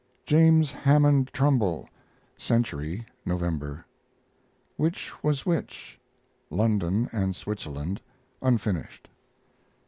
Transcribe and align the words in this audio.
JAMES 0.25 0.71
HAMMOND 0.71 1.27
TRUMBULL 1.31 1.87
Century, 2.35 3.05
November. 3.23 3.85
WHICH 4.75 5.23
WAS 5.23 5.45
WHICH? 5.45 5.99
(London 6.49 7.07
and 7.13 7.35
Switzerland) 7.35 8.01
(unfinished). 8.41 9.09